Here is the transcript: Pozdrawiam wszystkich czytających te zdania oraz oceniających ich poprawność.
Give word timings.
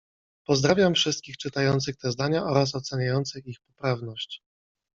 Pozdrawiam 0.47 0.93
wszystkich 0.93 1.37
czytających 1.37 1.97
te 1.97 2.11
zdania 2.11 2.43
oraz 2.43 2.75
oceniających 2.75 3.45
ich 3.47 3.59
poprawność. 3.59 4.41